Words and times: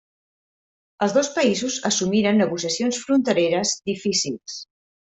Els 1.07 1.13
dos 1.17 1.29
països 1.35 1.77
assumiren 1.91 2.43
negociacions 2.45 3.01
frontereres 3.05 3.79
difícils. 3.95 4.61